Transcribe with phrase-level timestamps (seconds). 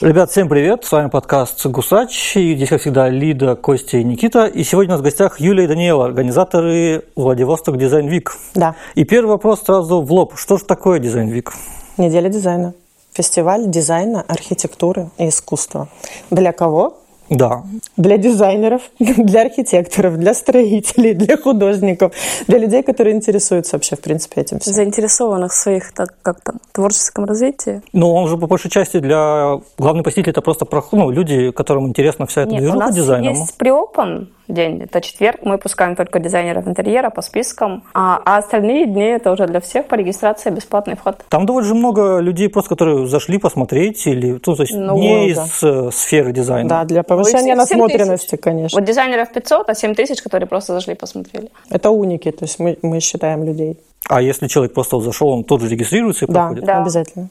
[0.00, 0.86] Ребят, всем привет!
[0.86, 2.34] С вами подкаст «Гусач».
[2.34, 4.46] И здесь, как всегда, Лида, Костя и Никита.
[4.46, 8.34] И сегодня у нас в гостях Юлия и Даниэла, организаторы Vladivostok Design Week.
[8.54, 8.76] Да.
[8.94, 10.38] И первый вопрос сразу в лоб.
[10.38, 11.52] Что же такое Design Week?
[11.98, 12.72] Неделя дизайна.
[13.12, 15.88] Фестиваль дизайна, архитектуры и искусства.
[16.30, 16.99] Для кого?
[17.30, 17.62] Да.
[17.96, 22.12] Для дизайнеров, для архитекторов, для строителей, для художников,
[22.48, 24.74] для людей, которые интересуются вообще, в принципе, этим всем.
[24.74, 27.82] Заинтересованных в своих так, как там, творческом развитии.
[27.92, 29.60] Ну, он же по большей части для...
[29.78, 33.34] Главный посетитель– это просто ну, люди, которым интересна вся эта Нет, у движуха нас дизайном.
[33.34, 38.86] есть преопен день, это четверг, мы пускаем только дизайнеров интерьера по спискам, а, а остальные
[38.86, 41.24] дни это уже для всех по регистрации бесплатный вход.
[41.28, 45.34] Там довольно же много людей, просто которые зашли посмотреть, или ну, то есть Ну, не
[45.34, 45.42] да.
[45.42, 46.68] из э, сферы дизайна.
[46.68, 48.78] Да, для повышения Ой, семь насмотренности, конечно.
[48.78, 51.50] Вот дизайнеров 500, а 7 тысяч, которые просто зашли посмотрели.
[51.70, 53.78] Это уники, то есть мы, мы считаем людей.
[54.08, 56.64] А если человек просто вот зашел, он тоже регистрируется и Да, проходит?
[56.64, 56.82] Да.
[56.82, 57.28] обязательно.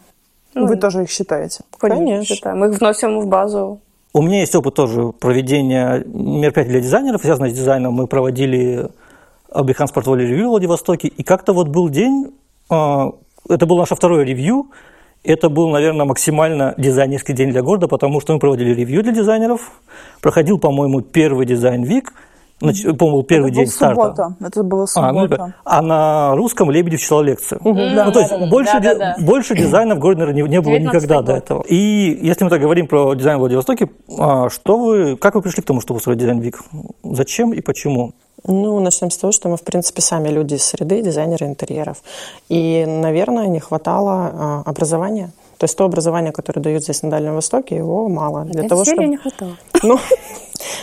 [0.53, 1.63] Ну, Вы тоже их считаете?
[1.77, 2.35] Конечно.
[2.35, 2.59] считаем.
[2.59, 3.79] Мы их вносим в базу.
[4.11, 7.93] У меня есть опыт тоже проведения мероприятий для дизайнеров, связанных с дизайном.
[7.93, 8.89] Мы проводили
[9.53, 12.33] Behance Portfolio Review в Владивостоке, и как-то вот был день,
[12.69, 13.11] а,
[13.47, 14.71] это было наше второе ревью,
[15.23, 19.71] это был, наверное, максимально дизайнерский день для города, потому что мы проводили ревью для дизайнеров,
[20.21, 22.13] проходил, по-моему, первый Design Week,
[22.61, 23.95] нач- по-моему, первый Это день был старта.
[24.01, 24.35] суббота.
[24.45, 25.53] Это была А, ну, суббота.
[25.63, 27.59] а на русском Лебедев читал лекцию.
[27.63, 28.47] Ну, то есть да-да-да.
[28.49, 29.15] больше, ди- Да-да-да.
[29.25, 31.43] больше дизайна в городе, не, не было 19-й никогда до год.
[31.43, 31.61] этого.
[31.63, 35.61] И если мы так говорим про дизайн в Владивостоке, а, что вы, как вы пришли
[35.63, 36.59] к тому, чтобы устроить дизайн Вик?
[37.03, 38.13] Зачем и почему?
[38.45, 41.97] Ну, начнем с того, что мы, в принципе, сами люди из среды, дизайнеры интерьеров.
[42.47, 45.31] И, наверное, не хватало а, образования.
[45.57, 48.45] То есть то образование, которое дают здесь на Дальнем Востоке, его мало.
[48.45, 49.09] Для того, Веселья чтобы...
[49.09, 49.51] не хватало.
[49.83, 49.99] Ну,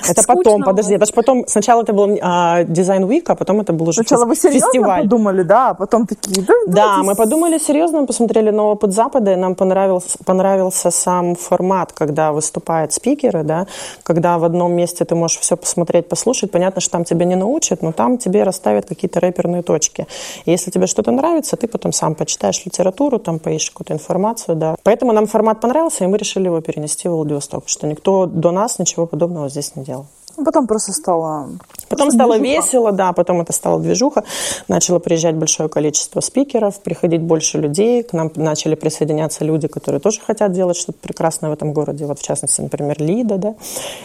[0.09, 3.61] это Скучно потом, подожди, это ж потом, сначала это был а, дизайн Week, а потом
[3.61, 5.03] это был уже Сначала фес- вы серьезно фестиваль.
[5.03, 9.37] подумали, да, а потом такие, да, Да, мы подумали серьезно, посмотрели на опыт Запада, и
[9.37, 13.67] нам понравился, понравился сам формат, когда выступают спикеры, да,
[14.03, 16.51] когда в одном месте ты можешь все посмотреть, послушать.
[16.51, 20.07] Понятно, что там тебя не научат, но там тебе расставят какие-то рэперные точки.
[20.45, 24.77] И если тебе что-то нравится, ты потом сам почитаешь литературу, там поищешь какую-то информацию, да.
[24.83, 28.51] Поэтому нам формат понравился, и мы решили его перенести в Владивосток, потому что никто до
[28.53, 30.07] нас ничего подобного здесь не делал.
[30.37, 31.49] Ну, Потом просто стало...
[31.89, 32.61] Потом просто стало движуха.
[32.61, 34.25] весело, да, потом это стало движуха.
[34.69, 38.03] Начало приезжать большое количество спикеров, приходить больше людей.
[38.03, 42.05] К нам начали присоединяться люди, которые тоже хотят делать что-то прекрасное в этом городе.
[42.05, 43.55] Вот, в частности, например, Лида, да.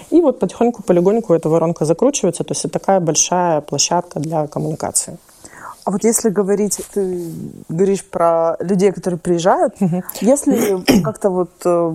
[0.09, 2.43] И вот потихоньку, полигоньку эта воронка закручивается.
[2.43, 5.17] То есть это такая большая площадка для коммуникации.
[5.83, 7.31] А вот если говорить, ты
[7.67, 9.75] говоришь про людей, которые приезжают,
[10.21, 11.93] если как-то вот э,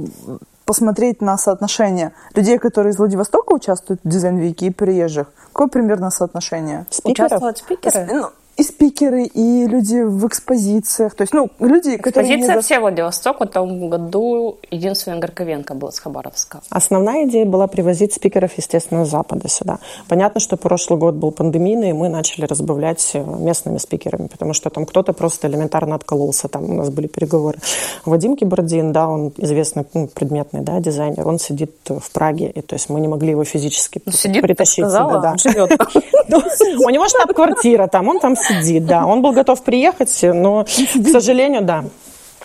[0.66, 6.84] посмотреть на соотношение людей, которые из Владивостока участвуют в дизайн-вике и приезжих, какое примерно соотношение?
[6.91, 7.28] Спикеров?
[7.28, 8.06] Участвовать спикеры?
[8.12, 12.28] Ну, и спикеры, и люди в экспозициях, то есть, ну, люди, которые...
[12.28, 13.41] не Позиция за- все Владивосток.
[13.41, 16.61] В этом году единственный Горковенко был с Хабаровска.
[16.71, 19.78] Основная идея была привозить спикеров, естественно, с Запада сюда.
[20.09, 24.71] Понятно, что прошлый год был пандемийный, и мы начали разбавлять э, местными спикерами, потому что
[24.71, 27.59] там кто-то просто элементарно откололся, там у нас были переговоры.
[28.06, 32.75] Вадим Кибардин, да, он известный ну, предметный да, дизайнер, он сидит в Праге, и то
[32.75, 35.33] есть мы не могли его физически Ну, Сидит, притащить сказала, сюда.
[35.33, 35.37] да.
[35.37, 35.81] живет.
[36.28, 36.38] Ну,
[36.84, 39.06] У него штаб-квартира там, он там сидит, да.
[39.06, 41.84] Он был готов приехать, но, к сожалению, да.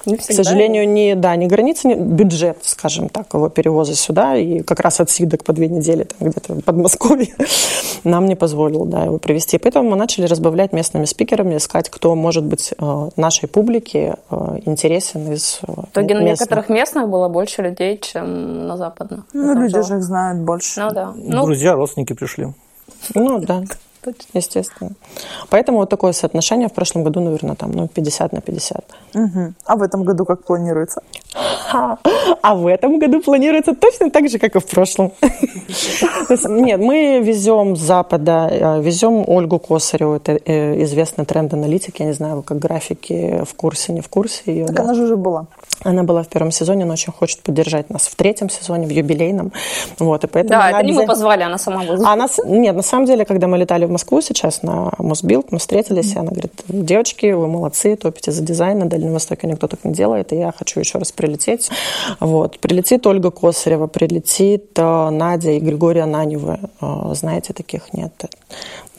[0.06, 4.62] Не К сожалению, не, да, не граница, не, бюджет, скажем так, его перевоза сюда, и
[4.62, 7.36] как раз отсидок по две недели там где-то в Подмосковье
[8.04, 9.60] нам не позволил, да, его привезти.
[9.60, 15.32] Поэтому мы начали разбавлять местными спикерами, искать, кто может быть э, нашей публике э, интересен
[15.32, 19.26] из э, В итоге на некоторых местных было больше людей, чем на западных.
[19.34, 20.82] Ну, люди же их знают больше.
[20.82, 21.14] Ну да.
[21.16, 22.48] Ну, Друзья, родственники пришли.
[23.14, 23.64] Ну, да,
[24.34, 24.92] естественно.
[25.50, 28.86] Поэтому вот такое соотношение в прошлом году, наверное, там, ну, 50 на 50.
[29.14, 29.56] Мгм.
[29.66, 31.02] А в этом году как планируется?
[32.42, 35.12] А в этом году планируется точно так же, как и в прошлом.
[36.30, 42.14] Нет, мы везем с Запада, э, везем Ольгу Косареву, это э, известный тренд-аналитик, я не
[42.14, 44.66] знаю, вы как графики в курсе, не в курсе ее.
[44.66, 44.84] Так да.
[44.84, 45.46] она же уже была.
[45.84, 49.52] Она была в первом сезоне, она очень хочет поддержать нас в третьем сезоне, в юбилейном.
[50.00, 52.14] Вот, и поэтому да, она это не мы позвали, она сама вызвала.
[52.14, 55.60] а нас, нет, на самом деле, когда мы летали в Москву сейчас на Мосбилд, мы
[55.60, 59.84] встретились, и она говорит, девочки, вы молодцы, топите за дизайн, на Дальнем Востоке никто так
[59.84, 61.70] не делает, и я хочу еще раз прилететь.
[62.20, 62.60] Вот.
[62.60, 66.60] Прилетит Ольга Косарева, прилетит э, Надя и Григорий Ананевы.
[66.82, 68.14] Э, знаете, таких нет.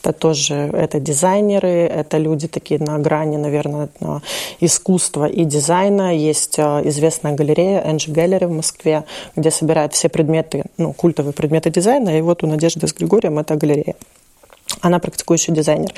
[0.03, 4.21] Это тоже это дизайнеры, это люди такие на грани, наверное, на
[4.59, 6.17] искусства и дизайна.
[6.17, 9.05] Есть э, известная галерея Энджи Gallery в Москве,
[9.37, 12.19] где собирают все предметы, ну, культовые предметы дизайна.
[12.19, 13.95] И вот у Надежды с Григорием это галерея.
[14.83, 15.93] Она практикующий дизайнер.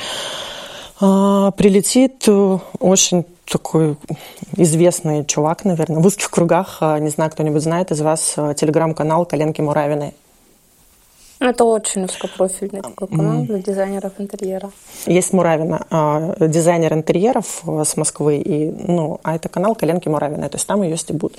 [1.00, 3.96] А, Прилетит э, очень такой
[4.56, 6.78] известный чувак, наверное, в узких кругах.
[6.80, 10.14] Не знаю, кто-нибудь знает из вас телеграм-канал «Коленки Муравиной».
[11.44, 14.70] Это очень узкопрофильный такой канал для дизайнеров интерьера.
[15.06, 20.56] Есть Муравина, э, дизайнер интерьеров с Москвы, и, ну, а это канал Коленки Муравиной, то
[20.56, 21.34] есть там ее стебут.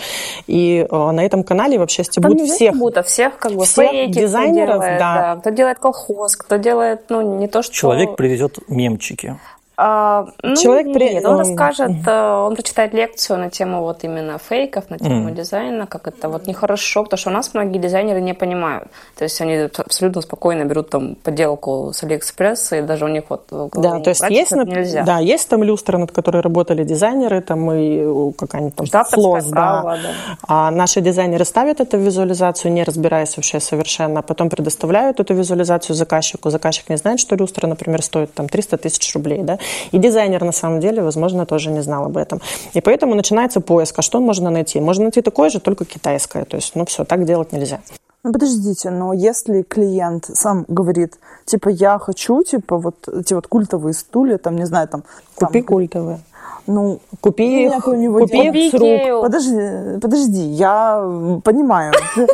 [0.46, 2.75] И э, на этом канале вообще стебут там всех.
[2.75, 5.16] Стебут, а всех как бы всех фейки, дизайнеров, кто делает, да.
[5.16, 5.42] да.
[5.42, 7.74] Кто делает колхоз, кто делает, ну, не то, что...
[7.74, 9.38] Человек привезет мемчики.
[9.77, 11.13] А, ну, Человек при...
[11.16, 12.48] нет, он расскажет, mm.
[12.48, 15.36] он прочитает лекцию на тему вот именно фейков, на тему mm.
[15.36, 18.88] дизайна, как это вот нехорошо, потому что у нас многие дизайнеры не понимают.
[19.18, 23.48] То есть они абсолютно спокойно берут там подделку с Алиэкспресса, и даже у них вот
[23.50, 25.04] Да, то есть есть, нельзя.
[25.04, 29.51] да, есть там люстры, над которой работали дизайнеры, там и какая-нибудь там флос, да.
[29.51, 30.38] Право, да.
[30.48, 35.95] А наши дизайнеры ставят эту визуализацию, не разбираясь вообще совершенно, а потом предоставляют эту визуализацию
[35.95, 36.50] заказчику.
[36.50, 39.57] Заказчик не знает, что люстра, например, стоит там 300 тысяч рублей, да,
[39.91, 42.41] и дизайнер, на самом деле, возможно, тоже не знал об этом.
[42.73, 44.00] И поэтому начинается поиск.
[44.00, 44.79] А что можно найти?
[44.79, 46.45] Можно найти такое же, только китайское.
[46.45, 47.79] То есть, ну все, так делать нельзя.
[48.23, 53.94] Ну, подождите, но если клиент сам говорит, типа, я хочу, типа, вот эти вот культовые
[53.94, 55.03] стулья, там, не знаю, там...
[55.35, 56.19] Купи там, культовые.
[56.68, 59.21] Ну, купи их, купи их с рук.
[59.21, 60.97] Подожди, подожди, я
[61.44, 61.94] понимаю.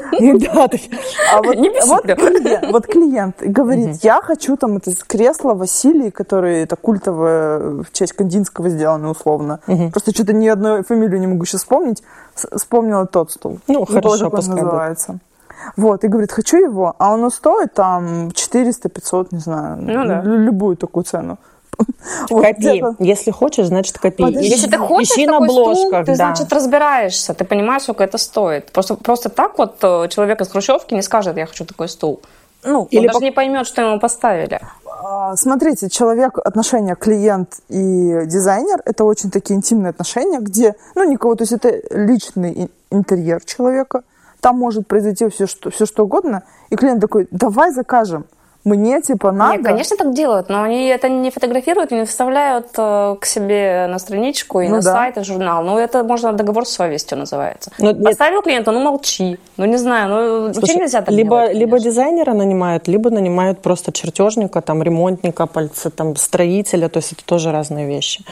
[1.32, 1.42] А
[2.72, 8.70] вот клиент говорит, я хочу там это кресло Василий, который это культовое в честь Кандинского
[8.70, 9.60] сделано условно.
[9.92, 12.04] Просто что-то ни одной фамилию не могу сейчас вспомнить.
[12.36, 13.60] Вспомнила тот стул.
[13.68, 15.20] Ну, хорошо, пускай называется.
[15.78, 20.22] Вот, и говорит, хочу его, а оно стоит там 400-500, не знаю, ну, да.
[20.24, 21.38] любую такую цену.
[22.30, 22.84] Вот копи.
[23.00, 24.24] Если хочешь, значит копи.
[24.24, 24.48] Подожди.
[24.48, 26.16] Если ты хочешь Ищи на обложках, стул, ты, да.
[26.16, 28.72] значит, разбираешься, ты понимаешь, сколько это стоит.
[28.72, 32.22] Просто, просто так вот э, человек из Хрущевки не скажет, я хочу такой стул.
[32.64, 33.24] Ну, Или он даже по...
[33.24, 34.60] не поймет, что ему поставили.
[35.04, 41.36] А, смотрите, человек, отношения клиент и дизайнер– это очень такие интимные отношения, где, ну, никого,
[41.36, 44.04] то есть это личный интерьер человека,
[44.42, 48.26] там может произойти все что, все, что угодно, и клиент такой, давай закажем–
[48.64, 49.58] мне типа надо.
[49.58, 53.88] Нет, конечно, так делают, но они это не фотографируют и не вставляют э, к себе
[53.90, 54.94] на страничку и ну, на да.
[54.94, 55.64] сайт, и журнал.
[55.64, 57.72] Ну, это можно договор с совестью называется.
[57.80, 58.44] Но, Поставил нет.
[58.44, 59.40] клиенту, ну молчи.
[59.58, 61.56] Ну, не знаю, ну Слушай, нельзя так либо, делать.
[61.56, 67.26] Либо дизайнера нанимают, либо нанимают просто чертежника, там, ремонтника, пальца, там, строителя, то есть это
[67.26, 68.24] тоже разные вещи.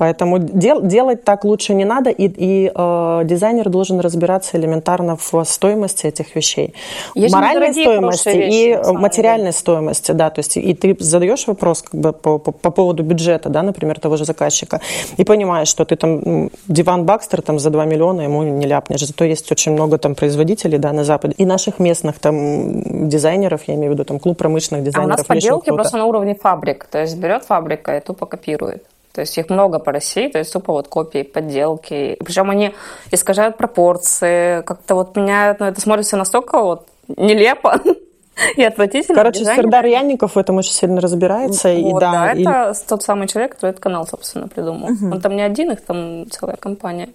[0.00, 5.44] Поэтому дел, делать так лучше не надо, и, и э, дизайнер должен разбираться элементарно в
[5.44, 6.72] стоимости этих вещей.
[7.14, 12.00] Есть Моральной стоимости вещи, и материальной стоимости, да, то есть и ты задаешь вопрос как
[12.00, 14.80] бы по, по, по поводу бюджета, да, например, того же заказчика,
[15.18, 19.26] и понимаешь, что ты там диван Бакстер там за 2 миллиона ему не ляпнешь, зато
[19.26, 23.90] есть очень много там производителей, да, на Западе, и наших местных там дизайнеров, я имею
[23.90, 25.10] в виду там клуб промышленных дизайнеров.
[25.10, 28.82] А у нас поделки просто на уровне фабрик, то есть берет фабрика и тупо копирует.
[29.12, 32.16] То есть их много по России, то есть тупо вот копии, подделки.
[32.24, 32.74] Причем они
[33.10, 36.86] искажают пропорции, как-то вот меняют, но ну, это смотрится настолько вот
[37.16, 37.80] нелепо
[38.56, 39.16] и отвратительно.
[39.16, 41.72] Короче, Сердар Янников в этом очень сильно разбирается.
[41.74, 42.42] Вот, и, да, да и...
[42.42, 44.92] это тот самый человек, который этот канал, собственно, придумал.
[44.92, 45.06] Угу.
[45.12, 47.08] Он там не один, их там целая компания.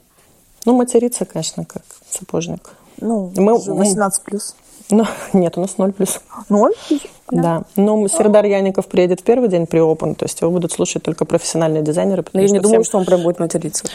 [0.65, 2.72] Ну, материться, конечно, как сапожник.
[3.00, 4.55] Ну, мы, 18 плюс.
[4.92, 6.22] Ну, нет, у нас 0 плюс.
[6.50, 7.01] 0 плюс?
[7.32, 7.42] Да.
[7.42, 7.63] да.
[7.75, 11.25] Но Сердар Яников приедет в первый день при Open, то есть его будут слушать только
[11.25, 12.24] профессиональные дизайнеры.
[12.34, 12.84] Но я не думаю, всем...
[12.84, 13.86] что он прям будет материться.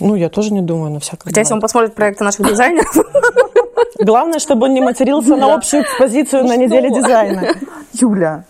[0.00, 1.30] Ну, я тоже не думаю, на всякое.
[1.30, 2.96] Хотя, если он посмотрит проекты наших дизайнеров...
[3.98, 7.54] Главное, чтобы он не матерился на общую экспозицию на неделе дизайна.
[7.92, 8.44] Юля.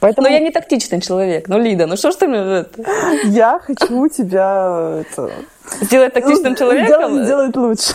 [0.00, 0.26] Поэтому...
[0.26, 1.46] Но я не тактичный человек.
[1.48, 2.82] Ну, Лида, ну что ж ты мне это?
[3.26, 5.30] Я хочу тебя это...
[5.80, 7.24] сделать тактичным человеком?
[7.24, 7.94] Сделать лучше.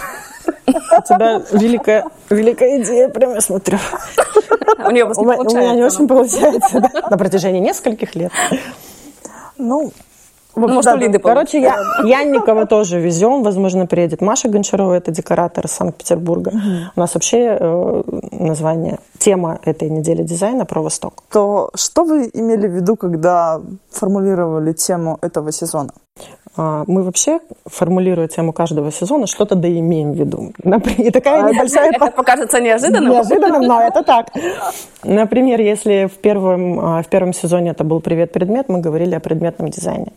[0.68, 3.78] У тебя великая, великая идея, прям я смотрю.
[4.86, 8.32] У нее у, у меня не очень получается, да, на протяжении нескольких лет.
[9.58, 9.92] Ну,
[10.58, 13.44] ну, может, да, Лиды Короче, я, Янникова тоже везем.
[13.44, 16.52] Возможно, приедет Маша Гончарова, это декоратор из Санкт-Петербурга.
[16.96, 21.24] У нас вообще э, название, тема этой недели дизайна про Восток.
[21.32, 23.62] То что вы имели в виду, когда
[23.92, 25.92] формулировали тему этого сезона?
[26.58, 30.54] А, мы вообще, формулируя тему каждого сезона, что-то имеем в виду.
[30.98, 31.92] И такая а, небольшая...
[31.92, 33.14] Это покажется неожиданным?
[33.14, 34.32] Неожиданным, но это так.
[35.04, 39.20] Например, если в первом, а, в первом сезоне это был «Привет, предмет», мы говорили о
[39.20, 40.14] предметном дизайне.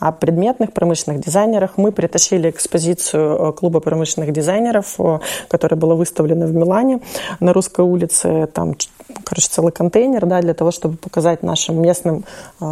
[0.00, 4.96] О предметных промышленных дизайнерах мы притащили экспозицию клуба промышленных дизайнеров,
[5.48, 7.00] которая была выставлена в Милане
[7.38, 8.48] на Русской улице.
[8.52, 8.74] Там,
[9.22, 12.24] короче, целый контейнер, да, для того, чтобы показать нашим местным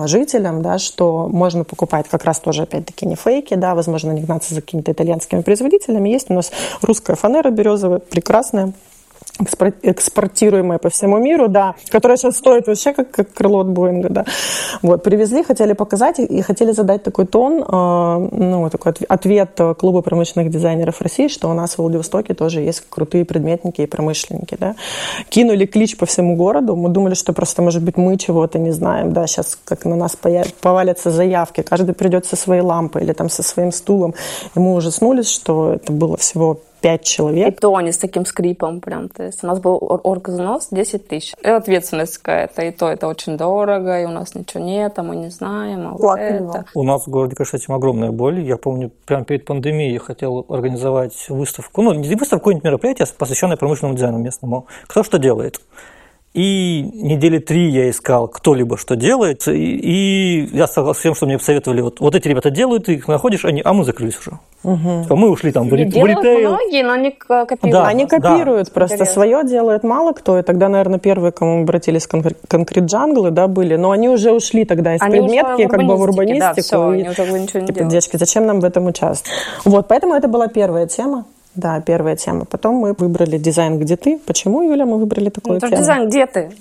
[0.07, 4.55] жителям, да, что можно покупать как раз тоже, опять-таки, не фейки, да, возможно, не гнаться
[4.55, 6.09] за какими-то итальянскими производителями.
[6.09, 6.51] Есть у нас
[6.81, 8.73] русская фанера березовая, прекрасная,
[9.39, 14.25] экспортируемая по всему миру, да, которая сейчас стоит вообще как, как крыло от Боинга, да.
[14.83, 20.51] Вот, привезли, хотели показать и хотели задать такой тон, э, ну, такой ответ Клуба промышленных
[20.51, 24.77] дизайнеров России, что у нас в Владивостоке тоже есть крутые предметники и промышленники, да.
[25.29, 29.13] Кинули клич по всему городу, мы думали, что просто, может быть, мы чего-то не знаем,
[29.13, 30.17] да, сейчас как на нас
[30.61, 34.15] повалятся заявки, каждый придет со своей лампой или там со своим стулом,
[34.55, 37.55] и мы ужаснулись, что это было всего пять человек.
[37.55, 39.09] И то они с таким скрипом прям.
[39.09, 41.35] То есть у нас был оргвзнос 10 тысяч.
[41.43, 42.63] И ответственность какая-то.
[42.63, 45.87] И то это очень дорого, и у нас ничего нет, а мы не знаем.
[45.87, 46.65] А вот это.
[46.75, 48.41] У нас в городе, конечно, этим огромная боль.
[48.41, 53.57] Я помню, прямо перед пандемией я хотел организовать выставку, ну, не выставку, какое-нибудь мероприятие, посвященное
[53.57, 54.67] промышленному дизайну местному.
[54.89, 55.61] Кто что делает.
[56.35, 61.27] И недели три я искал кто-либо, что делает, и, и я стал с тем, что
[61.27, 64.39] мне посоветовали, вот, вот эти ребята делают, ты их находишь, они, а мы закрылись уже.
[64.65, 65.15] Угу.
[65.15, 66.49] Мы ушли там в, ри, в ритейл.
[66.49, 67.73] многие, но они копируют.
[67.73, 68.73] Да, они копируют, да.
[68.73, 69.13] просто Интересно.
[69.13, 73.91] свое делает мало кто, и тогда, наверное, первые, кому обратились конкрет джанглы, да, были, но
[73.91, 76.55] они уже ушли тогда из они предметки, как бы в урбанистику.
[76.55, 77.91] Да, все, и, они уже ничего не типа, делают.
[77.91, 79.39] девочки, зачем нам в этом участвовать?
[79.67, 81.27] Вот, поэтому это была первая тема.
[81.55, 82.47] Да, первая тема.
[82.47, 84.19] Потом мы выбрали дизайн «Где ты?».
[84.27, 85.77] Почему, Юля, мы выбрали такую ну, тему?
[85.77, 86.51] дизайн «Где ты?».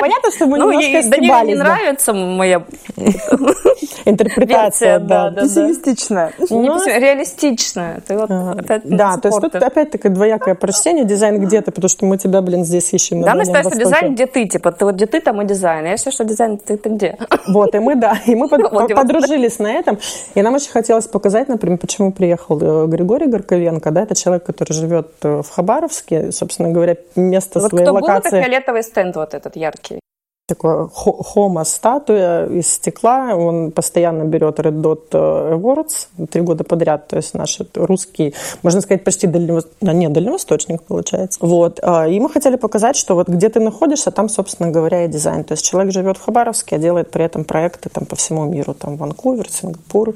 [0.00, 2.64] Понятно, что мы ну, немножко Даниле не нравится моя
[4.06, 5.30] интерпретация, да.
[5.30, 6.32] Пессимистичная.
[6.48, 8.00] Ну, реалистичная.
[8.08, 11.04] Да, то есть тут опять-таки двоякое прочтение.
[11.04, 14.26] Дизайн «Где ты?», потому что мы тебя, блин, здесь ищем Да, мы ставим дизайн «Где
[14.26, 15.84] ты?», типа, ты вот где ты, там и дизайн.
[15.84, 17.18] Я считаю, что дизайн «Ты где?».
[17.48, 19.98] Вот, и мы, да, и мы подружились на этом.
[20.34, 24.44] И нам очень хотелось показать, например, почему приехал э, Григорий Горковец, Кириенко, да, это человек,
[24.44, 28.30] который живет э, в Хабаровске, собственно говоря, место вот своей кто локации.
[28.30, 30.00] Был, это фиолетовый стенд вот этот яркий
[30.46, 33.34] такое хома статуя из стекла.
[33.34, 37.08] Он постоянно берет Red Dot э, Awards три года подряд.
[37.08, 41.40] То есть наш русский, можно сказать, почти дальневосточник, а, нет, дальневосточник получается.
[41.42, 41.80] Вот.
[41.82, 45.42] А, и мы хотели показать, что вот где ты находишься, там, собственно говоря, и дизайн.
[45.42, 48.72] То есть человек живет в Хабаровске, а делает при этом проекты там по всему миру.
[48.74, 50.14] Там Ванкувер, Сингапур,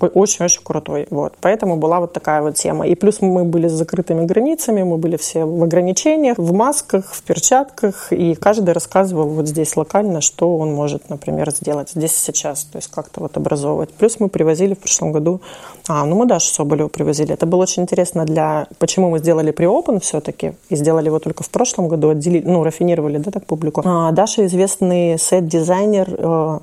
[0.00, 1.06] очень-очень крутой.
[1.10, 1.34] Вот.
[1.40, 2.86] Поэтому была вот такая вот тема.
[2.86, 7.22] И плюс мы были с закрытыми границами, мы были все в ограничениях, в масках, в
[7.22, 12.64] перчатках, и каждый рассказывал вот здесь локально, что он может, например, сделать здесь и сейчас,
[12.64, 13.90] то есть как-то вот образовывать.
[13.90, 15.40] Плюс мы привозили в прошлом году,
[15.88, 17.34] а, ну мы Дашу Соболеву привозили.
[17.34, 21.50] Это было очень интересно для, почему мы сделали pre-open все-таки, и сделали его только в
[21.50, 23.82] прошлом году, отделили, ну, рафинировали, да, так публику.
[23.84, 26.58] А, Даша известный сет-дизайнер, э,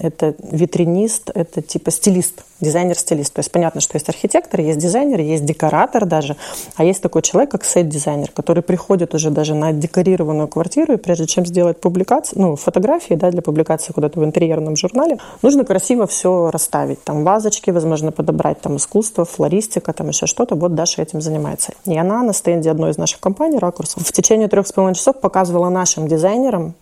[0.00, 3.32] это витринист, это типа стилист, дизайнер-стилист.
[3.32, 6.36] То есть понятно, что есть архитектор, есть дизайнер, есть декоратор даже,
[6.76, 11.26] а есть такой человек, как сет-дизайнер, который приходит уже даже на декорированную квартиру, и прежде
[11.26, 16.50] чем сделать публикацию, ну, фотографии, да, для публикации куда-то в интерьерном журнале, нужно красиво все
[16.50, 17.02] расставить.
[17.04, 20.54] Там вазочки, возможно, подобрать, там искусство, флористика, там еще что-то.
[20.54, 21.72] Вот Даша этим занимается.
[21.84, 25.20] И она на стенде одной из наших компаний, Ракурс, в течение трех с половиной часов
[25.20, 26.74] показывала нашим дизайнерам,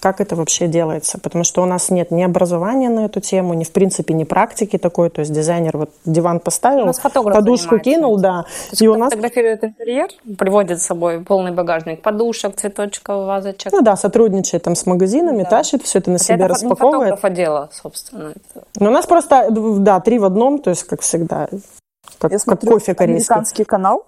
[0.00, 3.64] как это вообще делается, потому что у нас нет ни образования на эту тему, ни
[3.64, 8.44] в принципе ни практики такой, то есть дизайнер вот диван поставил, подушку кинул, да,
[8.78, 13.72] и у нас фотографирует интерьер, приводит с собой полный багажник подушек, цветочков, вазочек.
[13.72, 15.50] Ну да, сотрудничает там с магазинами, да.
[15.50, 17.14] тащит все это на себе это распаковывает.
[17.14, 18.32] Это дело, собственно.
[18.78, 21.48] Ну у нас просто да три в одном, то есть как всегда,
[22.18, 23.32] как, Я как кофе корейский.
[23.32, 24.04] Американский канал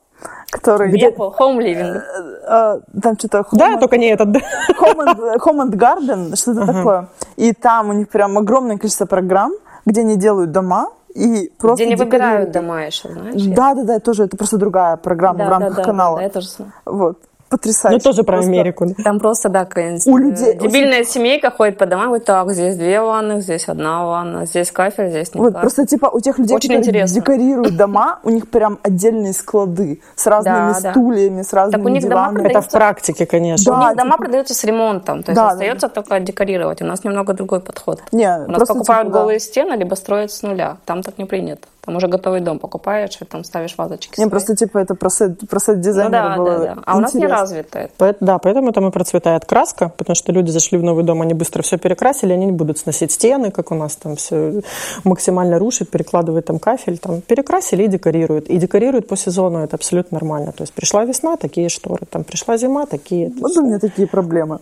[0.51, 0.91] который...
[0.91, 1.11] Где?
[1.11, 2.01] Home Living.
[2.47, 3.47] Э, э, там что-то...
[3.53, 4.29] Да, только не этот.
[4.29, 6.73] Home and, Home and Garden, что-то ага.
[6.73, 7.09] такое.
[7.37, 9.53] И там у них прям огромное количество программ,
[9.87, 13.43] где они делают дома, и просто Где не выбирают дома еще, знаешь?
[13.43, 16.17] Да, да, да, тоже это просто другая программа да, в рамках да, да, канала.
[16.17, 16.49] Да, да, я тоже
[16.85, 17.19] Вот
[17.51, 18.01] потрясающе.
[18.03, 18.51] Ну, тоже про просто.
[18.51, 18.87] Америку.
[19.05, 19.69] Там просто, да,
[20.07, 21.11] у людей дебильная очень...
[21.11, 25.35] семейка ходит по домам, говорит, так, здесь две ванны, здесь одна ванна, здесь кафель, здесь
[25.35, 25.61] не Вот, кафель.
[25.61, 27.15] просто, типа, у тех людей, очень которые интересно.
[27.15, 32.49] декорируют дома, у них прям отдельные склады с разными стульями, с разными диванами.
[32.49, 33.75] Это в практике, конечно.
[33.75, 36.81] У них дома типа продаются с ремонтом, то есть остается только декорировать.
[36.83, 38.01] У нас немного другой подход.
[38.13, 40.77] Не, у нас покупают типа, голые стены, либо строят с нуля.
[40.85, 41.67] Там так не принято.
[41.91, 44.11] Там уже готовый дом покупаешь, и там ставишь вазочки.
[44.11, 44.31] Не, свои.
[44.31, 46.83] просто типа это про сет, про сет дизайнера ну, да, было да, да.
[46.87, 47.93] А у нас не развито это.
[47.97, 51.35] По, да, поэтому там и процветает краска, потому что люди зашли в новый дом, они
[51.35, 54.63] быстро все перекрасили, они не будут сносить стены, как у нас там все
[55.03, 58.47] максимально рушит, перекладывает там кафель, там перекрасили и декорируют.
[58.47, 60.53] И декорируют по сезону, это абсолютно нормально.
[60.53, 63.33] То есть пришла весна, такие шторы, там пришла зима, такие.
[63.41, 64.61] Вот у меня такие проблемы.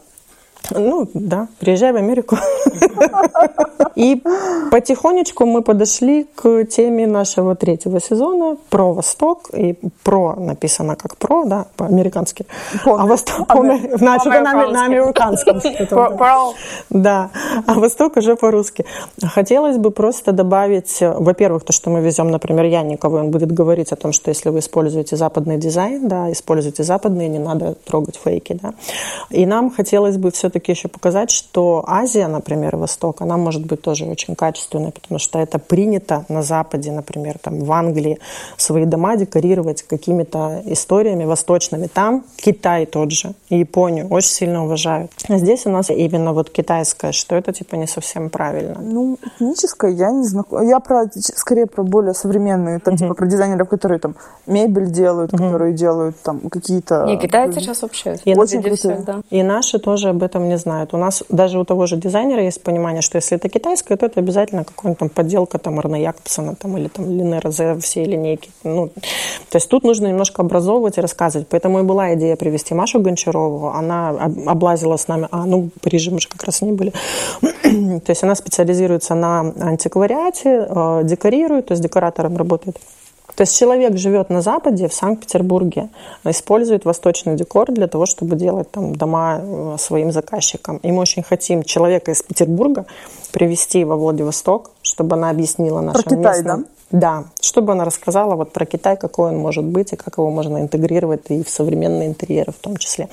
[0.71, 2.37] Ну, да, приезжай в Америку.
[3.95, 4.23] И
[4.71, 9.51] потихонечку мы подошли к теме нашего третьего сезона про Восток.
[9.53, 12.47] И про написано как про, да, по-американски.
[12.85, 14.15] А Восток мы- на,
[14.85, 15.61] американском.
[16.91, 17.31] Да,
[17.67, 18.85] а Восток уже по-русски.
[19.35, 23.97] Хотелось бы просто добавить, во-первых, то, что мы везем, например, Янникову, он будет говорить о
[23.97, 28.75] том, что если вы используете западный дизайн, да, используйте западный, не надо трогать фейки, да.
[29.31, 34.07] И нам хотелось бы все-таки еще показать, что Азия, например, Восток, она может быть тоже
[34.07, 38.19] очень качественной, потому что это принято на Западе, например, там в Англии
[38.57, 41.87] свои дома декорировать какими-то историями восточными.
[41.87, 45.11] Там Китай тот же, и Японию очень сильно уважают.
[45.29, 48.79] А здесь у нас именно вот китайское, что это типа не совсем правильно.
[48.81, 50.65] Ну, этническое я не знакома.
[50.65, 54.15] Я про, скорее про более современные, там, типа, про дизайнеров, которые там
[54.47, 57.05] мебель делают, которые делают там какие-то...
[57.05, 58.17] Не, китайцы сейчас вообще.
[58.25, 58.77] И Очень крутые.
[58.77, 59.21] всех, да.
[59.31, 60.95] И наши тоже об этом не знают.
[60.95, 64.21] У нас даже у того же дизайнера есть понимание, что если это китайское, то это
[64.21, 68.51] обязательно какая-нибудь там подделка там Арне Якобсона там, или там Лине Розе всей линейки.
[68.65, 68.89] Ну,
[69.51, 71.49] то есть тут нужно немножко образовывать и рассказывать.
[71.49, 73.69] Поэтому и была идея привести Машу Гончарову.
[73.69, 76.93] Она об- облазила с нами, а, ну, в Париже мы же как раз не были.
[77.41, 82.77] то есть она специализируется на антиквариате, э, декорирует, то есть декоратором работает.
[83.39, 85.91] То есть человек живет на Западе, в Санкт-Петербурге,
[86.25, 90.79] использует восточный декор для того, чтобы делать там дома э, своим заказчикам.
[90.79, 92.85] И мы очень хотим человека из Петербурга
[93.31, 96.63] привести во Владивосток, чтобы она объяснила нашим Китай, местным...
[96.63, 96.69] Да,
[97.41, 101.31] чтобы она рассказала вот про Китай, какой он может быть и как его можно интегрировать
[101.31, 103.09] и в современные интерьеры в том числе.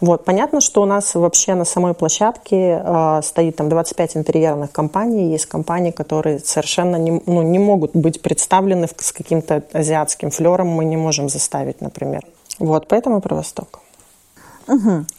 [0.00, 0.24] Вот.
[0.24, 5.32] Понятно, что у нас вообще на самой площадке э, стоит там 25 интерьерных компаний.
[5.32, 10.68] Есть компании, которые совершенно не, ну, не могут быть представлены с каким-то азиатским флером.
[10.68, 12.22] Мы не можем заставить, например.
[12.58, 13.80] Вот, поэтому про Восток.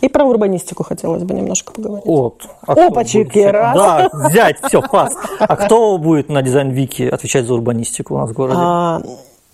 [0.01, 2.06] И про урбанистику хотелось бы немножко поговорить.
[2.06, 2.48] Вот.
[2.62, 3.75] А будет- раз.
[3.75, 5.16] Да, взять, все, пас.
[5.39, 8.58] А кто будет на дизайн Вики отвечать за урбанистику у нас в городе?
[8.60, 9.01] А,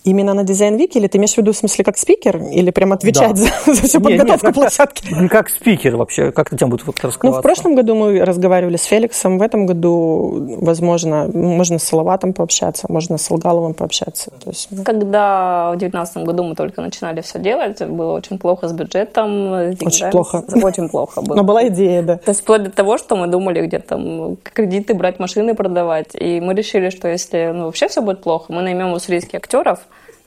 [0.04, 2.92] именно на дизайн Вики, или ты имеешь в виду в смысле как спикер, или прям
[2.92, 3.50] отвечать Да.
[3.66, 5.14] за, за всю Не, не, подготовку как- площадки?
[5.22, 7.40] Не как спикер вообще, как эта тема будет вот Ну, раскрываться?
[7.40, 12.86] в прошлом году мы разговаривали с Феликсом, в этом году, возможно, можно с Салаватом пообщаться,
[12.90, 14.30] можно с Алгаловым пообщаться.
[14.42, 18.68] То есть, ну, Когда в девятнадцатом году мы только начинали все делать, было очень плохо
[18.68, 19.72] с бюджетом.
[19.72, 20.10] с деньгами.
[20.10, 20.44] плохо.
[20.62, 21.36] Очень плохо было.
[21.36, 22.16] но была идея, да.
[22.18, 26.08] То есть вплоть до того, что мы думали где там кредиты брать, машины продавать.
[26.14, 29.78] И мы решили, что если ну, вообще все будет плохо, мы наймем уссурийских актеров,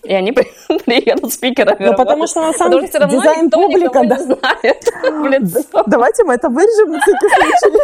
[0.08, 0.48] и они при-
[0.86, 4.18] приедут спикерами Ну, потому что, на самом деле, дизайн публика, да.
[5.88, 7.78] Давайте мы это вырежем на всякий случай.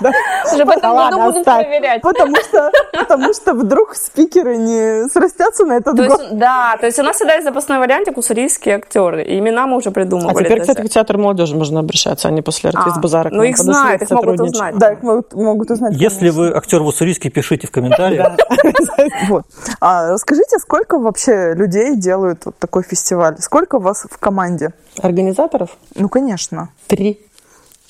[0.00, 1.66] Уже Да году ладно, будем оставь.
[1.66, 2.02] проверять.
[2.02, 6.20] Потому что, потому что вдруг спикеры не срастятся на этот То год.
[6.20, 9.22] есть, да, то есть у нас всегда есть запасной вариантик уссурийские актеры.
[9.24, 10.44] И имена мы уже А придумывали.
[10.44, 10.70] теперь, даже.
[10.72, 13.28] кстати, в театр молодежи можно обращаться, а не после артист А, базара.
[13.30, 14.78] к ну, их знают, их могут узнать.
[14.78, 15.94] Да, их могут, могут узнать.
[15.96, 18.32] Если вы актер в Уссурийске, пишите в комментариях.
[19.28, 19.44] Вот.
[19.80, 23.36] А расскажите, сколько вообще людей делают вот такой фестиваль?
[23.38, 24.72] Сколько у вас в команде?
[25.02, 27.20] Организаторов Ну, конечно, три.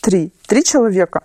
[0.00, 0.32] три.
[0.46, 1.22] Три человека.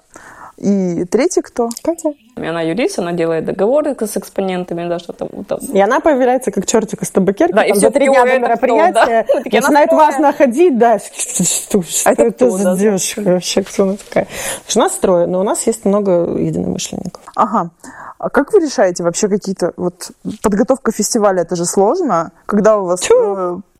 [0.57, 1.69] И третий кто?
[1.83, 2.13] Катя.
[2.37, 5.59] И Она юрист, она делает договоры с экспонентами, да, что-то там.
[5.59, 8.27] И она появляется как чертик из табакерки, Да, и там все за три дня «Ой,
[8.27, 9.39] до это кто?» мероприятия, Да.
[9.45, 10.31] Начинает «Она вас строгая».
[10.31, 14.25] находить, да, что, что это это кто, за девушка вообще, кто она такая.
[14.25, 17.21] Потому что нас трое, но у нас есть много единомышленников.
[17.35, 17.71] Ага.
[18.17, 19.73] А как вы решаете вообще какие-то...
[19.75, 23.01] Вот подготовка фестиваля, это же сложно, когда у вас...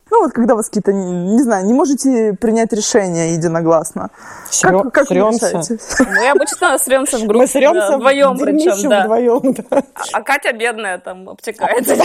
[0.08, 4.10] ну, вот когда вас какие-то, не знаю, не можете принять решение единогласно.
[4.50, 5.48] Срё- как как вы срёмся.
[5.48, 5.78] решаете?
[5.98, 7.38] Мы обычно сремся в группе.
[7.38, 9.02] Мы сремся да, вдвоем причем, да.
[9.02, 9.64] вдвоем, да.
[9.70, 11.96] А а Катя бедная там обтекается.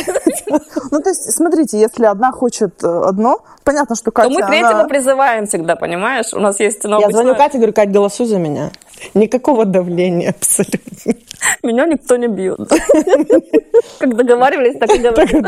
[0.92, 4.84] Ну, то есть, смотрите, если одна хочет э, одно, понятно, что Катя, То мы третьего
[4.88, 6.34] призываем всегда, понимаешь?
[6.34, 6.84] У нас есть...
[6.84, 8.72] ну, Я звоню Кате, говорю, Кать, голосуй за меня.
[9.14, 11.14] Никакого давления абсолютно.
[11.64, 12.60] Меня никто не бьет.
[14.00, 15.46] Как договаривались, так и говорим.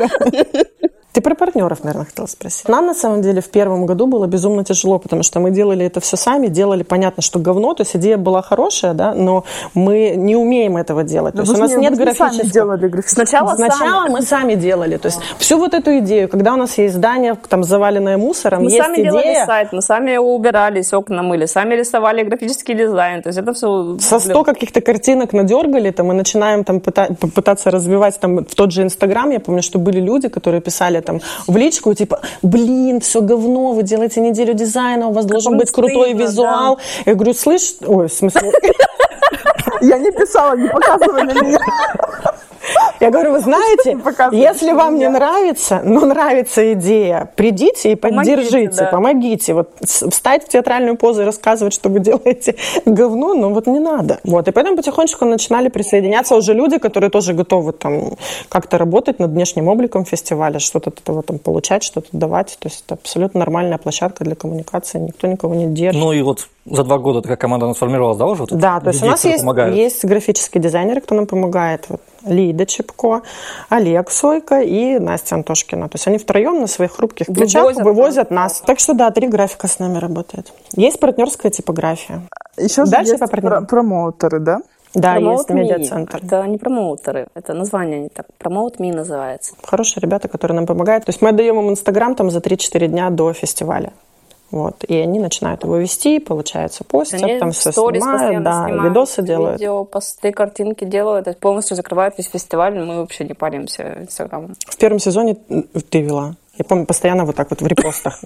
[1.13, 2.67] Ты про партнеров, наверное, хотела спросить.
[2.67, 5.99] Нам, на самом деле, в первом году было безумно тяжело, потому что мы делали это
[5.99, 9.43] все сами, делали, понятно, что говно, то есть идея была хорошая, да, но
[9.75, 11.35] мы не умеем этого делать.
[11.35, 12.49] То есть у нас нет графического...
[12.49, 14.97] делали Сначала Сначала мы сами делали.
[14.97, 18.71] То есть всю вот эту идею, когда у нас есть здание, там заваленное мусором, Мы
[18.71, 23.21] есть сами делали сайт, мы сами убирались, окна мыли, сами рисовали графический дизайн.
[23.21, 23.97] То есть это все...
[23.99, 28.71] со 100 каких-то картинок надергали, там, и начинаем там пыта- попытаться развивать там в тот
[28.71, 29.29] же Инстаграм.
[29.31, 33.83] Я помню, что были люди, которые писали там в личку, типа, блин, все говно, вы
[33.83, 36.79] делаете неделю дизайна, у вас должен быть крутой стыдно, визуал.
[37.05, 38.51] Я говорю, слышь, ой, в смысле,
[39.81, 41.59] Я не писала, не показывай на меня.
[43.03, 43.97] Я говорю, вы знаете,
[44.31, 49.53] если вам не нравится, но нравится идея, придите и поддержите, помогите.
[49.53, 54.21] Вот встать в театральную позу и рассказывать, что вы делаете говно, ну вот не надо.
[54.23, 54.47] Вот.
[54.47, 58.13] И поэтому потихонечку начинали присоединяться уже люди, которые тоже готовы там
[58.47, 62.55] как-то работать над внешним обликом фестиваля, что-то от этого там получать, что-то давать.
[62.57, 66.01] То есть это абсолютно нормальная площадка для коммуникации, никто никого не держит.
[66.01, 68.43] Ну и вот за два года такая команда у нас сформировалась, да, уже?
[68.43, 71.83] Вот да, то есть у нас есть, есть графические дизайнеры, кто нам помогает.
[71.89, 73.21] Вот Лида Чепко,
[73.69, 75.89] Олег Сойко и Настя Антошкина.
[75.89, 78.61] То есть они втроем на своих хрупких плечах вывозят, вывозят нас.
[78.65, 80.51] Так что да, три графика с нами работает.
[80.75, 82.21] Есть партнерская типография.
[82.57, 83.65] Еще Дальше есть по партнер...
[83.65, 84.61] промоутеры, да?
[84.93, 86.19] Да, Promote есть медиацентр.
[86.23, 88.27] Это не промоутеры, это название не так.
[88.39, 89.55] Promote Me называется.
[89.63, 91.05] Хорошие ребята, которые нам помогают.
[91.05, 93.91] То есть мы отдаем им Инстаграм там за 3-4 дня до фестиваля.
[94.53, 94.83] Вот.
[94.87, 99.59] И они начинают его вести, получается, постят, они там все снимают, да, снимают, видосы делают.
[99.59, 104.53] Видео, посты, картинки делают, это полностью закрывают весь фестиваль, мы вообще не паримся Инстаграмом.
[104.67, 105.37] В первом сезоне
[105.89, 106.35] ты вела.
[106.55, 108.21] Я помню, постоянно вот так вот в репостах.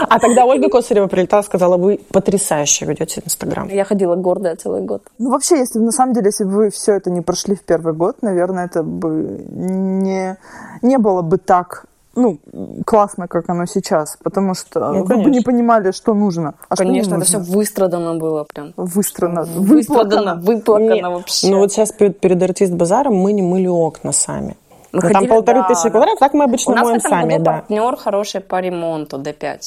[0.00, 3.68] А тогда Ольга Косарева прилетала, сказала, вы потрясающе ведете Инстаграм.
[3.68, 5.04] Я ходила гордая целый год.
[5.18, 7.94] Ну, вообще, если на самом деле, если бы вы все это не прошли в первый
[7.94, 10.36] год, наверное, это бы не,
[10.82, 11.84] не было бы так
[12.18, 12.38] ну,
[12.84, 16.54] классно, как оно сейчас, потому что ну, вы бы не понимали, что нужно.
[16.68, 18.72] А конечно, что это все выстрадано было прям.
[18.76, 19.44] Выстрадано.
[19.44, 21.48] Выстрадано, выплакано вообще.
[21.48, 24.56] Ну вот сейчас перед, перед артист-базаром мы не мыли окна сами.
[24.92, 27.32] Мы ну, ходили, там полторы да, тысячи квадратов, так мы обычно У моем нас сами,
[27.32, 27.52] году да.
[27.52, 29.58] партнер хороший по ремонту, D5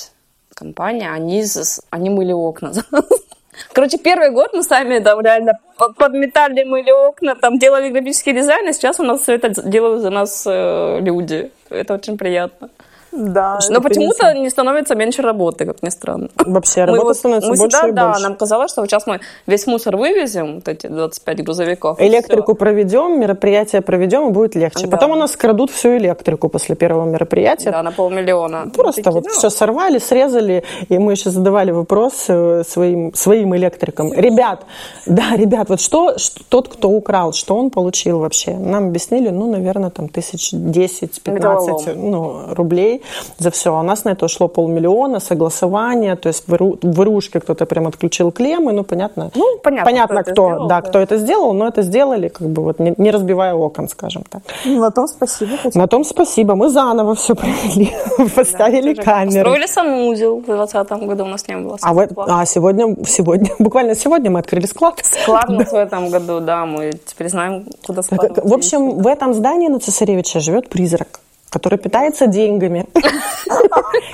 [0.54, 1.44] компания, они,
[1.90, 2.74] они мыли окна.
[3.74, 5.60] Короче, первый год мы сами там реально
[5.98, 10.10] подметали, мыли окна, там делали графический дизайн, и сейчас у нас все это делают за
[10.10, 11.52] нас э, люди.
[11.70, 12.70] Это очень приятно.
[13.12, 13.60] Да.
[13.70, 16.30] Но почему-то не становится меньше работы, как ни странно.
[16.36, 18.24] Вообще, работа мы, становится мы больше всегда, и да, больше.
[18.24, 22.00] нам казалось, что сейчас мы весь мусор вывезем, вот эти 25 грузовиков.
[22.02, 24.88] Электрику проведем, мероприятие проведем, и будет легче.
[24.88, 24.92] Да.
[24.92, 27.72] Потом у нас крадут всю электрику после первого мероприятия.
[27.72, 28.72] Да, на полмиллиона.
[28.74, 29.34] Просто Такие, вот ну...
[29.34, 34.14] все сорвали, срезали, и мы еще задавали вопрос э, своим, своим электрикам.
[34.14, 34.66] Ребят,
[35.06, 38.52] да, ребят, вот что, что тот, кто украл, что он получил вообще?
[38.52, 43.01] Нам объяснили, ну, наверное, там тысяч 10-15 ну, рублей
[43.38, 43.76] за все.
[43.76, 48.32] А у нас на это ушло полмиллиона, согласование, то есть в Ирушке кто-то прям отключил
[48.32, 49.32] клеммы, ну, понятно.
[49.36, 52.48] Ну, понятно, понятно кто, кто сделал, да, да, кто это сделал, но это сделали, как
[52.48, 54.42] бы вот не, не разбивая окон, скажем так.
[54.66, 55.58] Ну, на том спасибо.
[55.58, 55.80] Хотя.
[55.80, 56.56] На том спасибо.
[56.56, 57.92] Мы заново все провели,
[58.36, 59.44] поставили да, камеры.
[59.44, 61.78] Построили санузел в 2020 году, у нас не было.
[61.82, 65.02] А, в, а сегодня, сегодня, буквально сегодня мы открыли склад.
[65.04, 68.44] Склад у нас в этом году, да, мы теперь знаем, куда складывать.
[68.44, 71.20] В общем, в этом здании на Цесаревича живет призрак
[71.52, 72.86] который питается деньгами.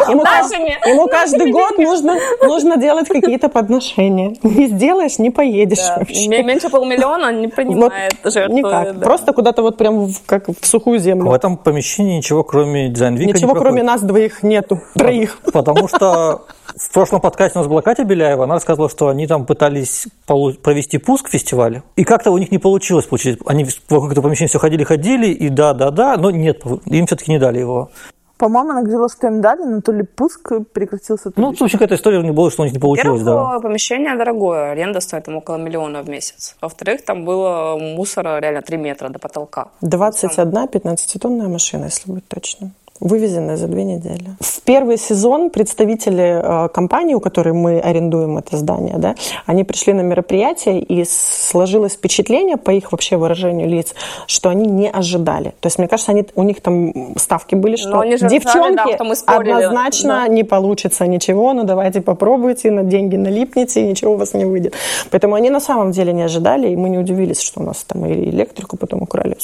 [0.09, 4.35] Ему, ему каждый год нужно, нужно делать какие-то подношения.
[4.41, 5.97] Не сделаешь, не поедешь да.
[5.99, 6.27] вообще.
[6.27, 8.55] Меньше полмиллиона не принимает вот, жертву.
[8.55, 8.99] Никак.
[8.99, 9.05] Да.
[9.05, 11.29] Просто куда-то вот прям в, как в сухую землю.
[11.29, 14.81] В этом помещении ничего, кроме Design Week а Ничего, не кроме нас двоих, нету.
[14.95, 15.39] Троих.
[15.51, 16.43] Потому что
[16.77, 20.97] в прошлом подкасте у нас была Катя Беляева, она рассказывала, что они там пытались провести
[20.97, 23.39] пуск фестиваля, и как-то у них не получилось получить.
[23.45, 27.89] Они в это помещение все ходили-ходили, и да-да-да, но нет, им все-таки не дали его.
[28.37, 31.31] По-моему, она говорила, что им дали, но то ли пуск прекратился.
[31.31, 33.23] То ну, в общем, какая-то история не была, что у них не получилось.
[33.23, 33.59] Да.
[33.59, 36.55] помещение дорогое, аренда стоит там около миллиона в месяц.
[36.61, 39.69] Во-вторых, там было мусора реально 3 метра до потолка.
[39.81, 44.35] 21 15-тонная машина, если быть точным вывезенная за две недели.
[44.39, 49.93] В первый сезон представители э, компании, у которой мы арендуем это здание, да, они пришли
[49.93, 53.93] на мероприятие, и сложилось впечатление, по их вообще выражению лиц,
[54.25, 55.53] что они не ожидали.
[55.59, 60.27] То есть, мне кажется, они, у них там ставки были, что девчонки да, однозначно да.
[60.27, 64.73] не получится ничего, ну давайте попробуйте, на деньги налипните, и ничего у вас не выйдет.
[65.11, 68.05] Поэтому они на самом деле не ожидали, и мы не удивились, что у нас там
[68.05, 69.37] и электрику потом украли.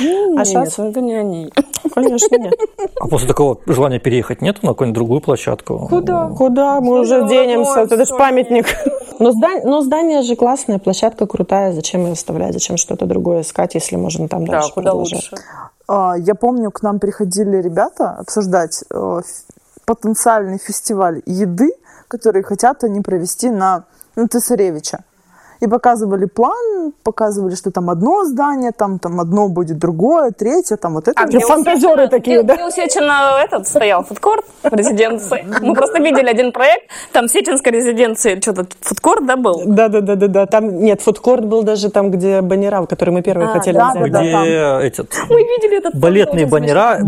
[0.00, 0.78] Ну, а сейчас...
[0.78, 1.50] это не они.
[1.94, 2.54] Конечно, нет.
[3.00, 5.86] А после такого желания переехать нет на какую-нибудь другую площадку?
[5.88, 6.28] Куда?
[6.28, 6.80] Куда?
[6.80, 7.80] Мы уже денемся.
[7.80, 8.66] Это же памятник.
[9.18, 11.72] Но здание, но здание же классная, площадка крутая.
[11.72, 12.52] Зачем ее оставлять?
[12.52, 15.30] Зачем что-то другое искать, если можно там дальше Да, куда продолжать?
[15.32, 15.44] лучше.
[15.88, 19.20] А, я помню, к нам приходили ребята обсуждать э,
[19.86, 21.70] потенциальный фестиваль еды,
[22.08, 23.84] который хотят они провести на,
[24.16, 25.04] на Тесаревича
[25.60, 30.94] и показывали план, показывали, что там одно здание, там, там одно будет другое, третье, там
[30.94, 31.20] вот это.
[31.20, 32.54] А где фантазеры такие, да?
[32.54, 35.46] Где у Сечина этот стоял, фудкорт в резиденции.
[35.60, 39.62] Мы просто видели один проект, там Сеченской резиденции что-то фудкорт, да, был?
[39.66, 43.90] Да-да-да-да, там, нет, фудкорт был даже там, где баннера, который мы первые а, хотели да,
[43.90, 44.12] взять.
[44.12, 45.14] Да, где этот...
[45.28, 46.98] Мы видели этот Балетные баннера.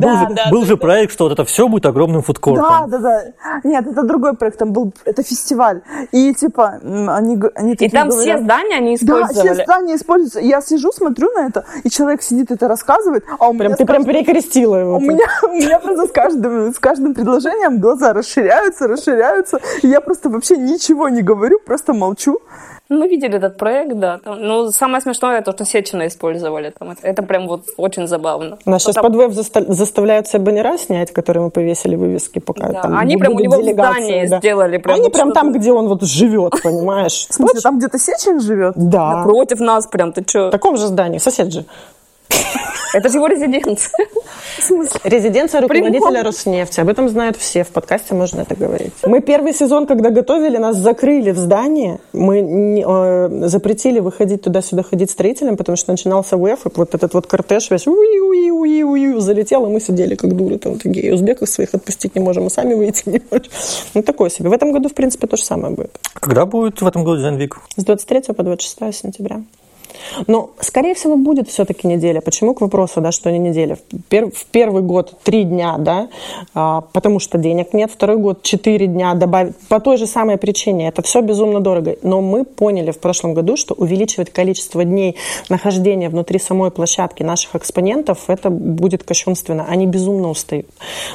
[0.51, 2.91] Был, же, проект, что вот это все будет огромным фудкортом.
[2.91, 3.61] Да, да, да.
[3.65, 5.83] Нет, это другой проект, там был, это фестиваль.
[6.13, 9.53] И типа, они, они И там все все здания они Да, использовали.
[9.55, 10.41] все здания используются.
[10.41, 14.05] Я сижу, смотрю на это, и человек сидит это рассказывает, а у Прям, ты прям
[14.05, 14.97] каждым- перекрестила его.
[14.97, 19.61] у меня, у меня просто с каждым, с каждым предложением глаза расширяются, расширяются.
[19.83, 22.39] И я просто вообще ничего не говорю, просто молчу.
[22.91, 24.19] Мы видели этот проект, да.
[24.25, 26.73] Там, ну, самое смешное, то, что Сечина использовали.
[26.79, 28.57] Там, это, это прям вот очень забавно.
[28.65, 32.69] Нас сейчас Потом- под веб заста- заставляют все баннера снять, которые мы повесили вывески, пока
[32.69, 34.39] Да, там они прям у него в здании да.
[34.39, 37.27] сделали прям Они вот прям там, где он вот живет, понимаешь?
[37.29, 38.73] В смысле, там где-то Сечин живет?
[38.77, 39.17] Да.
[39.19, 40.49] Напротив нас прям, ты что?
[40.49, 41.67] В таком же здании, сосед же.
[42.95, 43.91] Это же его резиденция.
[45.05, 46.23] Резиденция руководителя Прямиком.
[46.23, 46.81] Роснефти.
[46.81, 47.65] Об этом знают все.
[47.65, 48.93] В подкасте можно это говорить.
[49.05, 51.99] Мы первый сезон, когда готовили, нас закрыли в здании.
[52.13, 57.15] Мы не- э, запретили выходить туда-сюда, ходить строителям, потому что начинался УЭФ, и вот этот
[57.15, 61.15] вот кортеж весь уи-уи-уи-уи залетел, и мы сидели как дуры там такие.
[61.15, 63.47] Узбеков своих отпустить не можем, и сами выйти не можем.
[63.95, 64.49] Ну, такое себе.
[64.49, 65.99] В этом году, в принципе, то же самое будет.
[66.15, 67.59] Когда будет в этом году Дизайн Вик?
[67.77, 69.43] С 23 по 26 сентября.
[70.27, 72.21] Но, скорее всего, будет все-таки неделя.
[72.21, 73.77] Почему к вопросу, да, что не неделя?
[73.77, 76.09] В, пер- в первый год три дня, да,
[76.55, 77.91] а, потому что денег нет.
[77.91, 79.57] Второй год четыре дня добавить.
[79.69, 80.89] По той же самой причине.
[80.89, 81.97] Это все безумно дорого.
[82.03, 85.17] Но мы поняли в прошлом году, что увеличивать количество дней
[85.49, 89.67] нахождения внутри самой площадки наших экспонентов, это будет кощунственно.
[89.69, 90.67] Они безумно устают.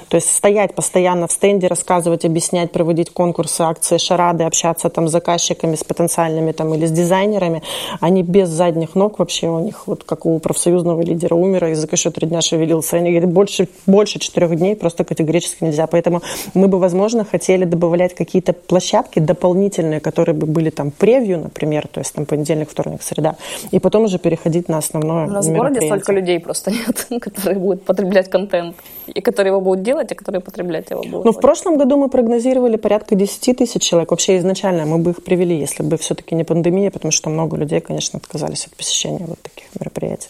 [0.09, 5.11] То есть стоять постоянно в стенде, рассказывать, объяснять, проводить конкурсы, акции, шарады, общаться там с
[5.11, 7.63] заказчиками, с потенциальными там или с дизайнерами,
[7.99, 12.11] они без задних ног вообще у них, вот как у профсоюзного лидера умера, язык еще
[12.11, 12.97] три дня шевелился.
[12.97, 15.87] Они говорят, больше, больше четырех дней просто категорически нельзя.
[15.87, 16.21] Поэтому
[16.53, 21.99] мы бы, возможно, хотели добавлять какие-то площадки дополнительные, которые бы были там превью, например, то
[21.99, 23.35] есть там понедельник, вторник, среда,
[23.71, 26.71] и потом уже переходить на основное У нас в городе столько людей просто
[27.09, 28.75] нет, которые будут потреблять контент.
[29.07, 31.25] И которые его будут делать, и которые потреблять его будут.
[31.25, 34.11] Ну, в прошлом году мы прогнозировали порядка 10 тысяч человек.
[34.11, 37.81] Вообще изначально мы бы их привели, если бы все-таки не пандемия, потому что много людей,
[37.81, 40.29] конечно, отказались от посещения вот таких мероприятий.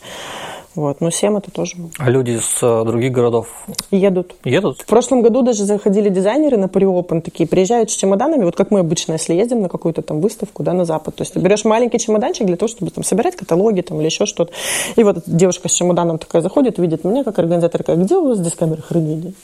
[0.76, 1.02] Вот.
[1.02, 3.48] Но 7 это тоже А люди с э, других городов
[3.92, 4.34] едут.
[4.44, 4.82] едут?
[4.82, 8.80] В прошлом году даже заходили дизайнеры на pre такие, приезжают с чемоданами, вот как мы
[8.80, 11.16] обычно, если ездим на какую-то там выставку, да, на запад.
[11.16, 14.26] То есть ты берешь маленький чемоданчик для того, чтобы там собирать каталоги там или еще
[14.26, 14.52] что-то.
[14.96, 18.40] И вот девушка с чемоданом такая заходит, видит меня как организатор, такая, где у вас
[18.40, 19.34] здесь камера хранения?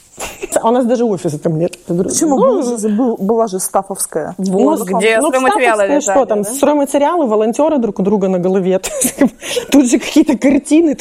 [0.62, 1.78] А у нас даже офиса там нет.
[1.88, 2.38] Говорю, Почему?
[2.38, 4.36] «Ну, Была же- был- была же Стафовская.
[4.38, 6.52] Вот, где ну, стройматериалы лежали, что там, да?
[6.52, 8.82] стройматериалы, волонтеры друг у друга на голове.
[9.72, 10.98] Тут же какие-то картины,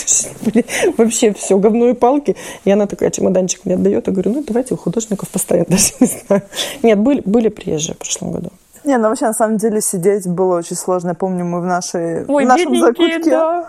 [0.99, 2.37] вообще все, говно и палки.
[2.65, 4.07] И она такая, чемоданчик мне отдает.
[4.07, 6.43] Я говорю, ну, давайте у художников постоянно, даже не знаю.
[6.83, 8.51] Нет, были, были приезжие в прошлом году.
[8.85, 11.09] Не, ну вообще, на самом деле, сидеть было очень сложно.
[11.09, 13.69] Я помню, мы в, нашей, Ой, в нашем закутке, да.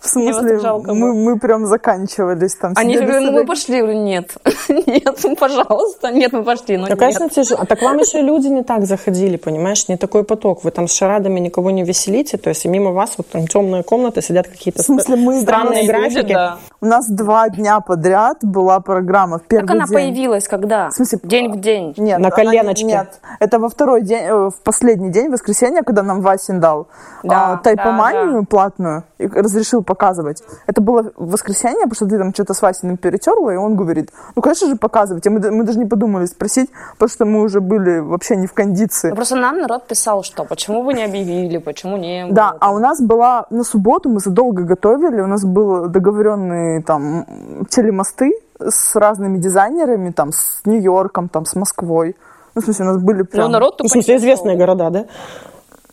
[0.00, 2.72] В смысле, жалко мы, мы прям заканчивались там.
[2.76, 3.80] Они говорят, ну мы пошли.
[3.80, 4.36] Говорю, нет,
[4.68, 6.98] нет, ну пожалуйста, нет, мы пошли, но Ну, нет.
[6.98, 7.60] конечно, тяжело.
[7.62, 10.64] А так вам еще люди не так заходили, понимаешь, не такой поток.
[10.64, 14.22] Вы там с шарадами никого не веселите, то есть мимо вас вот там темная комната,
[14.22, 16.32] сидят какие-то В смысле, мы странные графики.
[16.32, 16.58] да.
[16.80, 19.94] У нас два дня подряд была программа в первый Как она день.
[19.94, 20.90] появилась, когда?
[20.90, 21.94] В смысле, День в день.
[21.96, 22.84] Нет, На она- коленочке.
[22.84, 26.86] Нет, это во второй день, э, в последний день, воскресенье, когда нам Васин дал
[27.24, 30.42] Да, а, тайпоманию да, платную и разрешил показывать.
[30.66, 34.10] Это было в воскресенье, потому что ты там что-то с Васиным перетерла, и он говорит,
[34.36, 35.30] ну, конечно же, показывайте.
[35.30, 38.52] Мы, д- мы даже не подумали спросить, потому что мы уже были вообще не в
[38.52, 39.08] кондиции.
[39.10, 42.26] Ну, Просто нам народ писал, что почему вы не объявили, почему не.
[42.30, 47.24] Да, а у нас была на субботу, мы задолго готовили, у нас был договоренные там
[47.70, 52.14] телемосты с разными дизайнерами, там, с Нью-Йорком, там, с Москвой.
[52.54, 53.50] Ну, в смысле, у нас были Ну, прям...
[53.52, 55.04] народ В тупо смысле, известные города, да?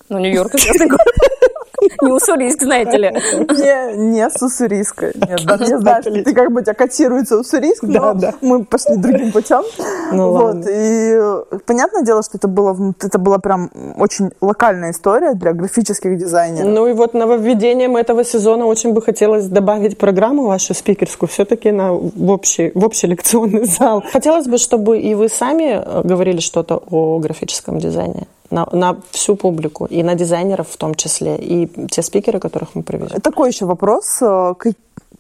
[0.10, 1.06] Ну, Нью-Йорк известный город.
[2.02, 3.12] Не Уссурийск, знаете ли.
[3.12, 5.12] Не, не с Уссурийска.
[5.16, 8.34] Нет, да, я знаю, что ты как бы тебя котируется Уссурийск, Да, но да.
[8.42, 9.64] мы пошли другим путем.
[10.12, 10.70] Ну, вот, ладно.
[10.70, 16.18] и э, понятное дело, что это было, это была прям очень локальная история для графических
[16.18, 16.70] дизайнеров.
[16.70, 21.94] Ну и вот нововведением этого сезона очень бы хотелось добавить программу вашу спикерскую все-таки на,
[21.94, 24.04] в, общий, в общий лекционный зал.
[24.12, 29.36] Хотелось бы, чтобы и вы сами э, говорили что-то о графическом дизайне на, на всю
[29.36, 33.20] публику, и на дизайнеров в том числе, и те спикеры, которых мы привезем.
[33.22, 34.22] Такой еще вопрос.
[34.22, 34.74] э, ка-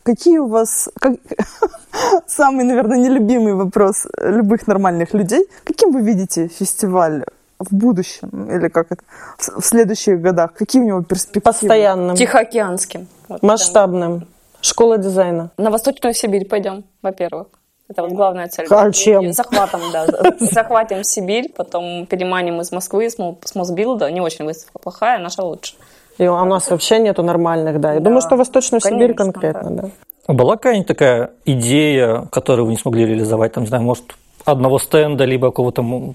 [0.03, 0.89] Какие у вас...
[0.99, 1.19] как-
[2.27, 5.47] самый, наверное, нелюбимый вопрос любых нормальных людей.
[5.63, 7.23] Каким вы видите фестиваль
[7.59, 8.29] в будущем?
[8.57, 9.01] Или как это?
[9.37, 10.53] В в следующих годах?
[10.53, 11.41] Какие у него перспективы?
[11.53, 13.07] Постоянным, Тихоокеанским.
[13.29, 14.21] Вот масштабным.
[14.61, 15.49] Школа дизайна.
[15.57, 17.47] На Восточную Сибирь пойдем, во-первых.
[17.87, 18.65] Это вот главная цель.
[18.69, 19.31] А чем?
[19.31, 20.07] Захватом, да.
[20.39, 24.09] Захватим Сибирь, потом переманим из Москвы, с Мо- с Мосбилда.
[24.11, 25.75] Не очень выставка плохая, наша лучше.
[26.17, 27.93] И у нас вообще нету нормальных, да.
[27.93, 29.89] Я Да, думаю, что Восточную Сибирь конечно, конкретно, да.
[30.27, 34.79] А Была какая-нибудь такая идея, которую вы не смогли реализовать, там, не знаю, может, одного
[34.79, 36.13] стенда, либо какого-то, ну,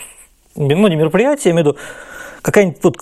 [0.57, 1.79] не мероприятия, я имею в виду,
[2.43, 2.97] какая-нибудь вот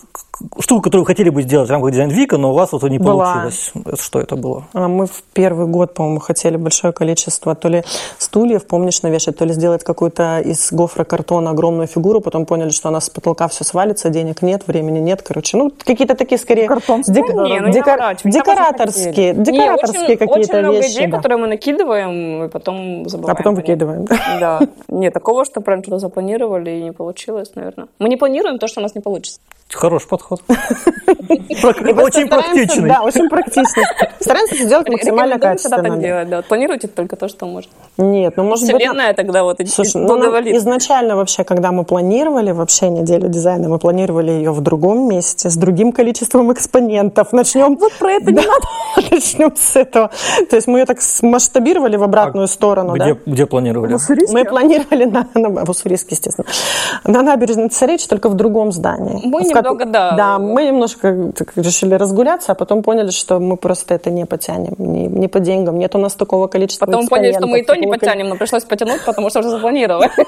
[0.61, 2.99] штука, которую вы хотели бы сделать в рамках дизайн Вика, но у вас вот не
[2.99, 3.35] Была.
[3.43, 3.73] получилось.
[4.01, 4.65] Что это было?
[4.73, 7.83] А Мы в первый год, по-моему, хотели большое количество то ли
[8.19, 12.93] стульев, помнишь, навешать, то ли сделать какую-то из гофрокартона огромную фигуру, потом поняли, что у
[12.93, 15.57] нас с потолка все свалится, денег нет, времени нет, короче.
[15.57, 17.27] Ну, какие-то такие скорее Картон дек-.
[17.29, 19.33] Не, ну декор- декораторские.
[19.35, 20.93] Не, декораторские очень- какие-то Очень много вещи.
[20.93, 21.17] идей, да.
[21.17, 23.33] которые мы накидываем, и потом забываем.
[23.33, 24.07] А потом выкидываем.
[24.41, 24.61] Да.
[24.89, 27.89] Нет, такого, что прям что-то запланировали и не получилось, наверное.
[27.99, 29.28] Мы не планируем то, что у нас не получится.
[29.71, 30.43] Хороший подход.
[30.49, 32.89] Очень практичный.
[32.89, 33.85] Да, очень практичный.
[34.21, 35.83] Стараемся максимально качественно.
[35.83, 36.37] так делать, да.
[36.39, 37.71] Вот Планируйте только то, что может.
[37.99, 38.77] Нет, ну может быть...
[38.77, 39.59] Вселенная тогда вот
[39.95, 40.55] ну, благоволит.
[40.57, 45.57] изначально вообще, когда мы планировали вообще неделю дизайна, мы планировали ее в другом месте, с
[45.57, 47.33] другим количеством экспонентов.
[47.33, 47.77] Начнем...
[47.77, 49.11] Вот про это не надо.
[49.11, 50.11] Начнем с этого.
[50.49, 52.97] То есть мы ее так масштабировали в обратную сторону.
[52.97, 53.17] да.
[53.27, 53.97] Где, планировали?
[54.33, 55.27] Мы планировали на,
[55.65, 56.47] в Уссурийске, естественно,
[57.05, 59.18] на набережной Царевич, только в другом здании.
[59.23, 60.13] Мы В немного, да.
[60.13, 64.75] Да, мы немножко так, решили разгуляться, а потом поняли, что мы просто это не потянем,
[64.79, 65.79] не, не по деньгам.
[65.79, 68.65] Нет у нас такого количества Потом поняли, что мы и то не потянем, но пришлось
[68.65, 70.11] потянуть, потому что уже запланировали.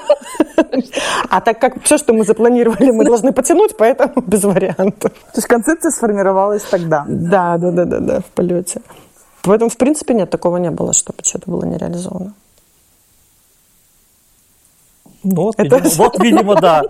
[1.29, 5.11] А так как все, что мы запланировали, мы должны потянуть, поэтому без вариантов.
[5.11, 7.05] То есть концепция сформировалась тогда.
[7.07, 8.81] Да, да, да, да, да, в полете.
[9.43, 12.33] Поэтому, в принципе, нет, такого не было, чтобы что-то было не реализовано.
[15.23, 16.81] Ну, вот, Это- видимо, вот, видимо, да.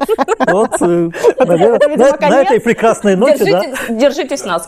[0.48, 3.62] Вот, э, наверное, это, видимо, на, на этой прекрасной ноте, да.
[3.62, 4.68] Держите- Держитесь нас.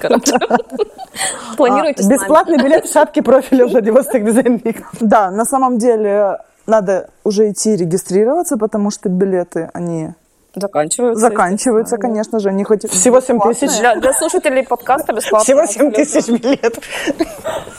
[1.57, 2.17] Планируйте с нами.
[2.17, 4.85] Бесплатный билет в шапке профиля Владивосток Дизайн Вик.
[4.99, 10.09] Да, на самом деле надо уже идти регистрироваться, потому что билеты, они
[10.55, 11.19] Заканчиваются.
[11.21, 12.49] заканчиваются, конечно же.
[12.49, 13.79] Они хоть Всего 7 тысяч.
[13.79, 15.43] Для, для слушателей подкаста бесплатно.
[15.43, 16.05] Всего 7 абсолютно.
[16.05, 16.83] тысяч билетов.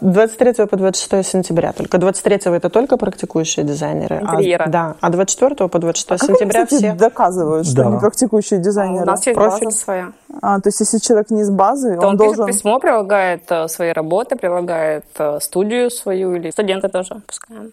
[0.00, 1.72] 23 по 26 сентября.
[1.72, 4.16] Только 23 это только практикующие дизайнеры.
[4.26, 4.66] а- Интерьера.
[4.68, 6.94] да, а 24 по 26 А как они, сентября кстати, все.
[6.94, 7.88] доказывают, что Да.
[7.88, 9.04] они практикующие У дизайнеры?
[9.06, 9.66] нас есть Профиль.
[9.66, 10.12] база своя.
[10.42, 12.46] А, то есть если человек не из базы, То он, он, должен...
[12.46, 17.72] пишет письмо, прилагает э, свои работы, прилагает э, студию свою или студенты тоже пускаем.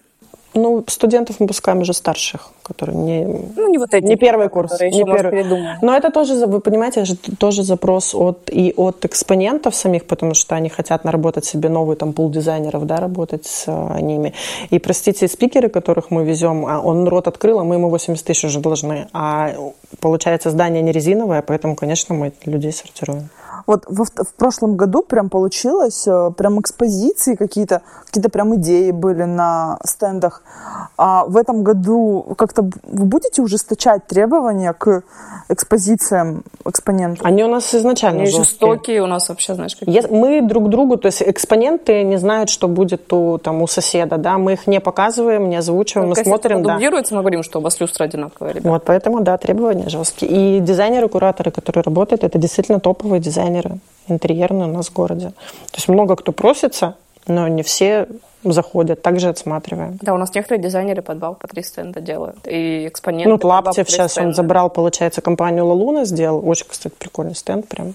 [0.54, 4.06] Ну, студентов мы пускаем уже старших, которые не, Ну, не вот эти.
[4.06, 4.80] не первый курс.
[4.82, 5.46] Не первый.
[5.82, 10.34] Но это тоже, вы понимаете, это же тоже запрос от, и от экспонентов самих, потому
[10.34, 14.34] что они хотят наработать себе новый там пул дизайнеров, да, работать с а, ними.
[14.72, 18.44] И, простите, спикеры, которых мы везем, а он рот открыл, а мы ему 80 тысяч
[18.44, 19.08] уже должны.
[19.14, 19.54] А
[20.00, 23.30] получается, здание не резиновое, поэтому, конечно, мы людей сортируем.
[23.67, 28.91] Вот во вт- в прошлом году прям получилось, э, прям экспозиции какие-то, какие-то прям идеи
[28.91, 30.43] были на стендах.
[30.97, 35.04] А в этом году как-то вы будете ужесточать требования к
[35.50, 37.26] экспозициям экспонентов?
[37.26, 38.45] Они у нас изначально Они жесткие.
[38.71, 39.95] жестокие у нас вообще, знаешь, какие.
[39.95, 44.17] Ес- Мы друг другу, то есть экспоненты не знают, что будет у, там, у соседа,
[44.17, 46.74] да, мы их не показываем, не озвучиваем, мы если смотрим, да.
[46.74, 48.69] дублируется, мы говорим, что у вас люстра одинаковая, ребята.
[48.69, 50.58] Вот, поэтому, да, требования жесткие.
[50.58, 53.51] И дизайнеры, кураторы, которые работают, это действительно топовые дизайнеры
[54.08, 55.30] интерьерные у нас в городе.
[55.72, 56.96] То есть много кто просится,
[57.28, 58.08] но не все
[58.44, 60.00] заходят, также отсматриваем.
[60.02, 62.38] Да, у нас некоторые дизайнеры по два, по три стенда делают.
[62.48, 64.34] И экспоненты Ну, Лаптев сейчас он стенда.
[64.36, 66.48] забрал, получается, компанию Лалуна сделал.
[66.48, 67.94] Очень, кстати, прикольный стенд, прям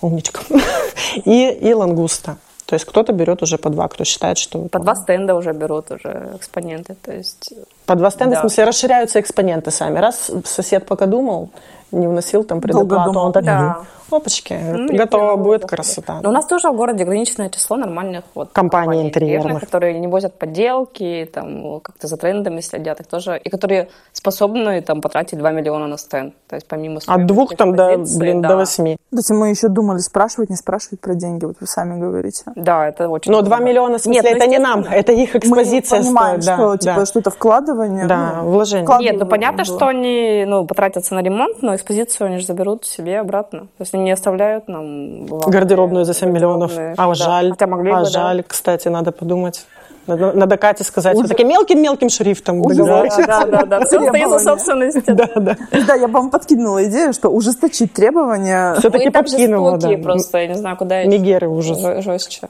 [0.00, 0.40] умничка.
[1.24, 2.36] И, и Лангуста.
[2.66, 4.68] То есть кто-то берет уже по два, кто считает, что...
[4.68, 6.96] По два стенда уже берут уже экспоненты.
[7.02, 7.52] То есть
[7.86, 8.40] По два стенда, Да.
[8.40, 9.98] в смысле, расширяются экспоненты сами.
[9.98, 11.48] Раз сосед пока думал,
[11.92, 13.26] не вносил там Долго предоплату, думал.
[13.26, 13.78] он так, Да.
[14.10, 16.20] Опачки, Ну, готово я будет красота.
[16.22, 19.60] Но у нас тоже в городе ограниченное число нормальных вот Компаний интерьерных.
[19.60, 25.00] которые не возят подделки, там как-то за трендами следят, их тоже, и которые способны там
[25.00, 26.34] потратить 2 миллиона на стенд.
[26.48, 28.48] То есть помимо От двух там до, блин, да.
[28.48, 28.96] до восьми.
[29.10, 32.44] То есть мы еще думали, спрашивать, не спрашивать про деньги, вот вы сами говорите.
[32.56, 33.30] Да, это очень.
[33.32, 33.68] Но 2 дорого.
[33.68, 36.54] миллиона, в смысле, Нет, ну, это не нам, это их экспозиция мы понимаем, стоит.
[36.56, 37.06] что да, типа да.
[37.06, 38.06] что-то вкладывание.
[38.06, 38.84] Да, ну, вложение.
[38.84, 39.76] вкладывание Нет, ну понятно, было.
[39.76, 43.60] что они ну, потратятся на ремонт, но экспозицию они же заберут себе обратно.
[43.60, 46.72] То есть не оставляют нам Гардеробную за 7 миллионов.
[46.76, 47.14] А Да.
[47.14, 48.10] жаль, Хотя могли а бы, да.
[48.10, 49.66] жаль, кстати, надо подумать.
[50.06, 52.78] Надо, надо Кате сказать, вот таким мелким-мелким шрифтом Ужас.
[52.78, 53.12] договорить.
[53.26, 53.84] Да, да, да.
[53.84, 54.38] Все остается Требования.
[54.38, 55.04] собственность.
[55.06, 55.56] Да, да.
[55.86, 58.74] Да, я вам подкинула идею, что ужесточить требования.
[58.76, 59.90] Все-таки подкинула, да.
[59.98, 61.10] просто, я не знаю, куда идти.
[61.10, 61.78] Мегеры ужас.
[61.78, 62.48] Жё- жестче.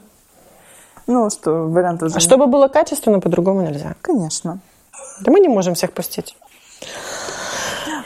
[1.07, 3.95] Ну, что, вариантов же А чтобы было качественно, по-другому нельзя.
[4.01, 4.59] Конечно.
[5.21, 6.37] Да мы не можем всех пустить.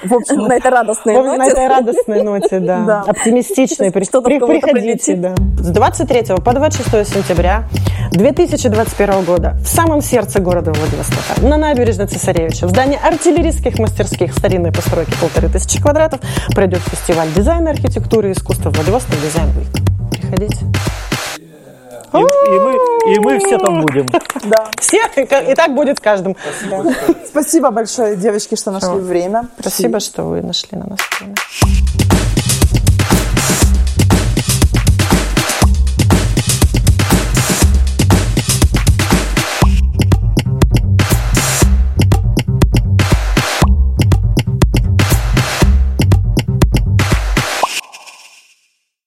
[0.03, 3.03] В общем, На этой радостной Вот на этой радостной ноте, да.
[3.07, 3.91] Оптимистичной.
[3.91, 5.35] Приходите, да.
[5.59, 7.63] С 23 по 26 сентября
[8.11, 14.71] 2021 года в самом сердце города Владивостока, на набережной Цесаревича, в здании артиллерийских мастерских старинной
[14.71, 16.19] постройки полторы тысячи квадратов
[16.53, 20.11] пройдет фестиваль дизайна, архитектуры и искусства Владивосток Дизайн Week.
[20.11, 20.57] Приходите.
[22.13, 22.73] И, и мы,
[23.13, 24.07] и мы все там будем.
[24.43, 24.69] Да.
[24.79, 26.35] Все, и так будет с каждым.
[27.27, 29.47] Спасибо большое, девочки, что нашли время.
[29.59, 31.35] Спасибо, что вы нашли на нас время.